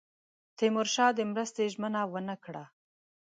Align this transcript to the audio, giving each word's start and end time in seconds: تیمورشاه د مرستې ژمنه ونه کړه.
تیمورشاه 0.57 1.11
د 1.15 1.19
مرستې 1.31 1.63
ژمنه 1.73 2.01
ونه 2.11 2.35
کړه. 2.43 2.63